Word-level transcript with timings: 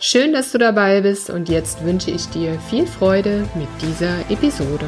Schön, 0.00 0.32
dass 0.32 0.52
du 0.52 0.58
dabei 0.58 1.00
bist 1.00 1.28
und 1.28 1.48
jetzt 1.48 1.84
wünsche 1.84 2.12
ich 2.12 2.26
dir 2.26 2.56
viel 2.70 2.86
Freude 2.86 3.48
mit 3.56 3.66
dieser 3.82 4.20
Episode. 4.30 4.86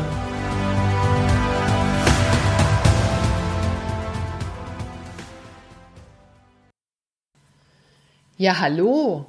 Ja, 8.39 8.61
hallo. 8.61 9.27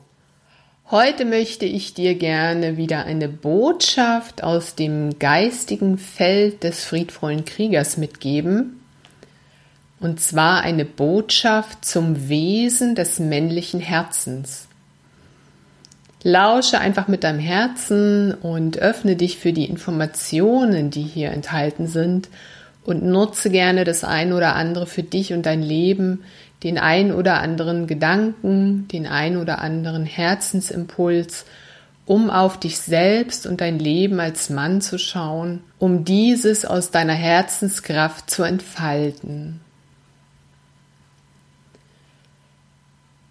Heute 0.91 1.25
möchte 1.25 1.65
ich 1.65 1.95
dir 1.95 2.13
gerne 2.13 2.77
wieder 2.77 3.05
eine 3.05 3.27
Botschaft 3.27 4.43
aus 4.43 4.75
dem 4.75 5.17
geistigen 5.17 5.97
Feld 5.97 6.63
des 6.63 6.85
friedvollen 6.85 7.43
Kriegers 7.43 7.97
mitgeben. 7.97 8.83
Und 9.99 10.19
zwar 10.19 10.61
eine 10.61 10.85
Botschaft 10.85 11.85
zum 11.85 12.29
Wesen 12.29 12.93
des 12.93 13.17
männlichen 13.17 13.79
Herzens. 13.79 14.67
Lausche 16.23 16.79
einfach 16.79 17.07
mit 17.07 17.23
deinem 17.23 17.39
Herzen 17.39 18.33
und 18.33 18.77
öffne 18.77 19.15
dich 19.15 19.37
für 19.37 19.53
die 19.53 19.65
Informationen, 19.65 20.91
die 20.91 21.01
hier 21.01 21.31
enthalten 21.31 21.87
sind 21.87 22.29
und 22.83 23.03
nutze 23.03 23.49
gerne 23.49 23.83
das 23.83 24.03
ein 24.03 24.31
oder 24.33 24.55
andere 24.55 24.85
für 24.85 25.03
dich 25.03 25.33
und 25.33 25.45
dein 25.45 25.63
Leben, 25.63 26.23
den 26.63 26.77
ein 26.77 27.11
oder 27.11 27.39
anderen 27.39 27.87
Gedanken, 27.87 28.87
den 28.89 29.07
ein 29.07 29.37
oder 29.37 29.59
anderen 29.59 30.05
Herzensimpuls, 30.05 31.45
um 32.05 32.29
auf 32.29 32.59
dich 32.59 32.77
selbst 32.77 33.47
und 33.47 33.61
dein 33.61 33.79
Leben 33.79 34.19
als 34.19 34.51
Mann 34.51 34.81
zu 34.81 34.99
schauen, 34.99 35.61
um 35.79 36.05
dieses 36.05 36.65
aus 36.65 36.91
deiner 36.91 37.13
Herzenskraft 37.13 38.29
zu 38.29 38.43
entfalten. 38.43 39.59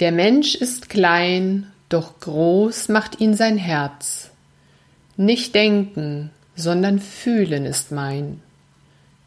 Der 0.01 0.13
Mensch 0.13 0.55
ist 0.55 0.89
klein 0.89 1.70
doch 1.91 2.19
groß 2.21 2.89
macht 2.89 3.21
ihn 3.21 3.35
sein 3.35 3.59
Herz. 3.59 4.31
Nicht 5.17 5.55
denken, 5.55 6.31
sondern 6.57 6.99
fühlen 6.99 7.67
ist 7.67 7.93
mein. 7.93 8.41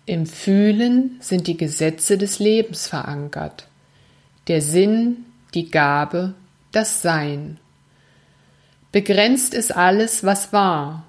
Im 0.05 0.25
Fühlen 0.25 1.17
sind 1.19 1.47
die 1.47 1.57
Gesetze 1.57 2.17
des 2.17 2.39
Lebens 2.39 2.87
verankert, 2.87 3.67
der 4.47 4.61
Sinn, 4.61 5.25
die 5.53 5.69
Gabe, 5.69 6.33
das 6.71 7.01
Sein. 7.01 7.59
Begrenzt 8.91 9.53
ist 9.53 9.75
alles, 9.75 10.23
was 10.23 10.51
war, 10.51 11.05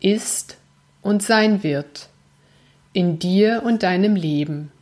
ist 0.00 0.56
und 1.02 1.22
sein 1.22 1.62
wird, 1.62 2.08
in 2.92 3.18
dir 3.18 3.62
und 3.64 3.82
deinem 3.82 4.16
Leben. 4.16 4.72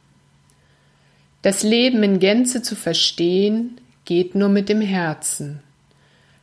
Das 1.43 1.63
Leben 1.63 2.03
in 2.03 2.21
Gänze 2.21 2.63
zu 2.63 2.77
verstehen, 2.77 3.81
geht 4.05 4.35
nur 4.35 4.49
mit 4.49 4.69
dem 4.69 4.81
Herzen. 4.81 5.61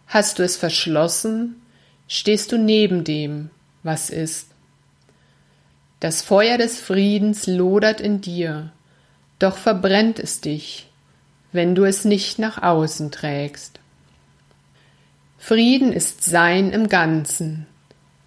Hast 0.10 0.40
du 0.40 0.44
es 0.44 0.58
verschlossen, 0.58 1.62
stehst 2.08 2.52
du 2.52 2.58
neben 2.58 3.04
dem, 3.04 3.52
was 3.84 4.10
ist. 4.10 4.48
Das 6.00 6.24
Feuer 6.24 6.58
des 6.58 6.80
Friedens 6.80 7.46
lodert 7.46 8.02
in 8.02 8.20
dir, 8.20 8.72
doch 9.38 9.56
verbrennt 9.56 10.18
es 10.18 10.42
dich, 10.42 10.88
wenn 11.52 11.76
du 11.76 11.84
es 11.84 12.06
nicht 12.06 12.40
nach 12.40 12.60
außen 12.64 13.12
trägst. 13.12 13.80
Frieden 15.38 15.94
ist 15.94 16.24
Sein 16.24 16.72
im 16.72 16.90
Ganzen, 16.90 17.68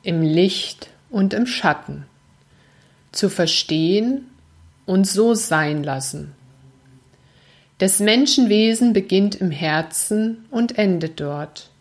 im 0.05 0.23
Licht 0.23 0.89
und 1.11 1.35
im 1.35 1.47
Schatten, 1.47 2.07
zu 3.11 3.29
verstehen 3.29 4.31
und 4.87 5.09
so 5.09 5.35
sein 5.35 5.83
lassen. 5.83 6.33
Das 7.79 7.99
Menschenwesen 7.99 8.93
beginnt 8.93 9.35
im 9.35 9.51
Herzen 9.51 10.45
und 10.53 10.79
endet 10.79 11.19
dort. 11.19 11.72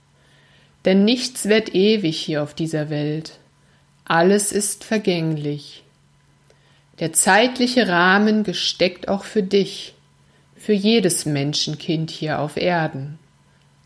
Denn 0.86 1.06
nichts 1.06 1.46
wird 1.46 1.76
ewig 1.76 2.20
hier 2.20 2.42
auf 2.42 2.54
dieser 2.54 2.90
Welt. 2.90 3.38
Alles 4.06 4.52
ist 4.52 4.84
vergänglich. 4.84 5.84
Der 7.00 7.14
zeitliche 7.14 7.88
Rahmen 7.88 8.44
gesteckt 8.44 9.08
auch 9.08 9.24
für 9.24 9.44
dich, 9.44 9.96
für 10.56 10.74
jedes 10.74 11.26
Menschenkind 11.26 12.12
hier 12.12 12.40
auf 12.40 12.58
Erden. 12.58 13.20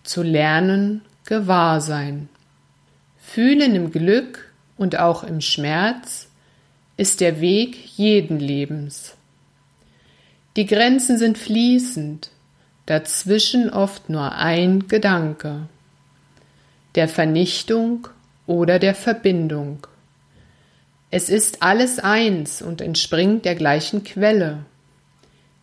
Zu 0.04 0.24
lernen, 0.24 1.02
gewahr 1.26 1.82
sein. 1.82 2.30
Fühlen 3.18 3.76
im 3.76 3.92
Glück 3.92 4.54
und 4.78 4.98
auch 5.00 5.24
im 5.24 5.42
Schmerz 5.42 6.28
ist 6.98 7.22
der 7.22 7.42
Weg 7.42 7.78
jeden 7.98 8.40
Lebens. 8.40 9.16
Die 10.56 10.66
Grenzen 10.66 11.18
sind 11.18 11.38
fließend, 11.38 12.30
dazwischen 12.86 13.70
oft 13.70 14.10
nur 14.10 14.34
ein 14.34 14.88
Gedanke 14.88 15.68
der 16.96 17.08
Vernichtung 17.08 18.08
oder 18.48 18.80
der 18.80 18.96
Verbindung. 18.96 19.88
Es 21.12 21.30
ist 21.30 21.62
alles 21.62 22.00
eins 22.00 22.62
und 22.62 22.82
entspringt 22.82 23.46
der 23.46 23.56
gleichen 23.56 24.04
Quelle. 24.04 24.66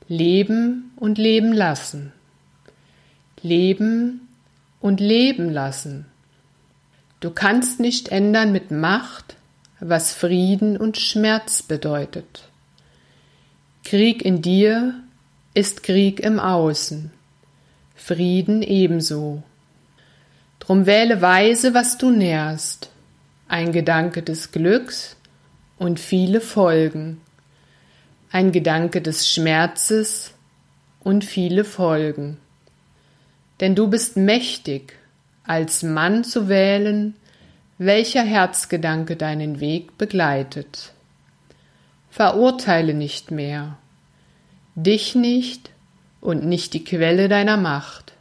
Leben 0.09 0.93
und 0.97 1.19
leben 1.19 1.53
lassen. 1.53 2.13
Leben 3.43 4.29
und 4.81 5.01
leben 5.01 5.51
lassen. 5.51 6.07
Du 7.21 7.31
kannst 7.31 7.81
nicht 7.81 8.09
ändern 8.09 8.53
mit 8.53 8.71
Macht, 8.71 9.37
was 9.81 10.13
Frieden 10.13 10.77
und 10.77 10.99
Schmerz 10.99 11.63
bedeutet. 11.63 12.49
Krieg 13.85 14.25
in 14.25 14.43
dir 14.43 14.95
ist 15.55 15.83
Krieg 15.83 16.21
im 16.21 16.39
Außen, 16.41 17.11
Frieden 17.95 18.63
ebenso. 18.63 19.43
Drum 20.63 20.87
wähle 20.87 21.21
weise, 21.21 21.75
was 21.75 21.99
du 21.99 22.11
nährst, 22.11 22.89
ein 23.49 23.73
Gedanke 23.73 24.23
des 24.23 24.53
Glücks 24.53 25.17
und 25.77 25.99
viele 25.99 26.41
Folgen, 26.41 27.21
ein 28.31 28.53
Gedanke 28.53 29.03
des 29.03 29.29
Schmerzes 29.29 30.35
und 31.01 31.25
viele 31.25 31.65
Folgen. 31.65 32.37
Denn 33.59 33.75
du 33.75 33.89
bist 33.89 34.17
mächtig, 34.17 34.93
als 35.43 35.83
Mann 35.83 36.23
zu 36.23 36.49
wählen, 36.49 37.17
welcher 37.79 38.23
Herzgedanke 38.23 39.17
deinen 39.17 39.59
Weg 39.59 39.99
begleitet. 39.99 40.93
Verurteile 42.09 42.95
nicht 42.95 43.33
mehr, 43.33 43.79
dich 44.77 45.17
nicht 45.17 45.71
und 46.21 46.45
nicht 46.45 46.73
die 46.73 46.85
Quelle 46.85 47.29
deiner 47.29 47.57
Macht. 47.57 48.12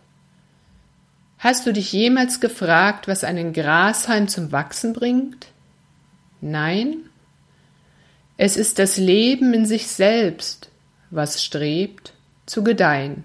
Hast 1.41 1.65
du 1.65 1.73
dich 1.73 1.91
jemals 1.91 2.39
gefragt, 2.39 3.07
was 3.07 3.23
einen 3.23 3.51
Grashalm 3.51 4.27
zum 4.27 4.51
Wachsen 4.51 4.93
bringt? 4.93 5.47
Nein? 6.39 6.97
Es 8.37 8.57
ist 8.57 8.77
das 8.77 8.97
Leben 8.97 9.51
in 9.51 9.65
sich 9.65 9.87
selbst, 9.87 10.69
was 11.09 11.43
strebt, 11.43 12.13
zu 12.45 12.63
gedeihen. 12.63 13.23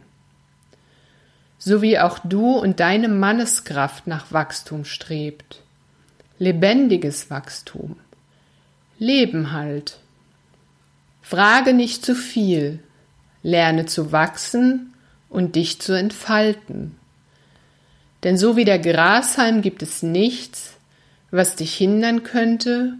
So 1.58 1.82
wie 1.82 1.98
auch 1.98 2.18
du 2.20 2.52
und 2.52 2.80
deine 2.80 3.08
Manneskraft 3.08 4.06
nach 4.06 4.32
Wachstum 4.32 4.86
strebt. 4.86 5.60
Lebendiges 6.38 7.28
Wachstum. 7.28 7.96
Leben 8.98 9.52
halt. 9.52 9.98
Frage 11.20 11.74
nicht 11.74 12.02
zu 12.02 12.14
viel, 12.14 12.78
lerne 13.42 13.84
zu 13.84 14.10
wachsen 14.10 14.94
und 15.28 15.54
dich 15.54 15.82
zu 15.82 15.92
entfalten. 15.92 16.96
Denn 18.26 18.36
so 18.36 18.56
wie 18.56 18.64
der 18.64 18.80
Grashalm 18.80 19.62
gibt 19.62 19.84
es 19.84 20.02
nichts, 20.02 20.74
was 21.30 21.54
dich 21.54 21.76
hindern 21.76 22.24
könnte, 22.24 22.94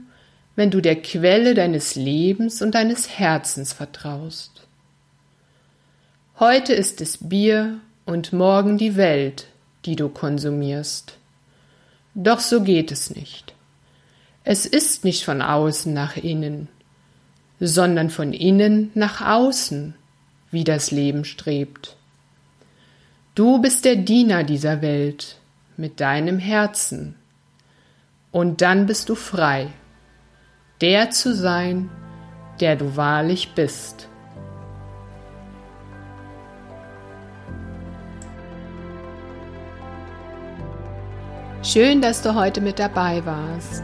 wenn 0.55 0.71
du 0.71 0.81
der 0.81 1.03
Quelle 1.03 1.55
deines 1.55 1.97
Lebens 1.97 2.63
und 2.63 2.77
deines 2.77 3.19
Herzens 3.19 3.73
vertraust. 3.73 4.69
Heute 6.39 6.75
ist 6.75 7.01
es 7.01 7.29
Bier 7.29 7.81
und 8.05 8.33
morgen 8.33 8.79
die 8.79 8.95
Welt, 8.95 9.49
die 9.85 9.97
du 9.97 10.09
konsumierst. 10.09 11.19
Doch 12.15 12.39
so 12.39 12.63
geht 12.63 12.93
es 12.93 13.11
nicht. 13.11 13.53
Es 14.45 14.65
ist 14.65 15.03
nicht 15.03 15.25
von 15.25 15.43
außen 15.43 15.93
nach 15.93 16.17
innen, 16.17 16.69
sondern 17.59 18.11
von 18.11 18.33
innen 18.33 18.93
nach 18.95 19.21
außen, 19.23 19.97
wie 20.53 20.63
das 20.63 20.93
Leben 20.93 21.25
strebt. 21.25 21.96
Du 23.37 23.61
bist 23.61 23.85
der 23.85 23.97
Diener 23.97 24.45
dieser 24.45 24.81
Welt 24.81 25.37
mit 25.77 26.01
deinem 26.01 26.39
Herzen. 26.39 27.17
Und 28.31 28.63
dann 28.63 28.87
bist 28.87 29.11
du 29.11 29.15
frei, 29.15 29.69
der 30.81 31.11
zu 31.11 31.35
sein, 31.35 31.91
der 32.61 32.77
du 32.77 32.97
wahrlich 32.97 33.53
bist. 33.55 34.09
Schön, 41.63 42.01
dass 42.01 42.23
du 42.23 42.35
heute 42.35 42.63
mit 42.63 42.79
dabei 42.79 43.23
warst. 43.27 43.83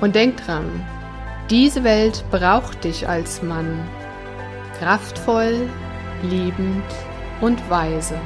Und 0.00 0.16
denk 0.16 0.44
dran, 0.44 0.84
diese 1.48 1.84
Welt 1.84 2.24
braucht 2.32 2.82
dich 2.82 3.08
als 3.08 3.40
Mann. 3.40 3.88
Kraftvoll, 4.80 5.70
liebend 6.24 6.82
und 7.40 7.70
weise. 7.70 8.18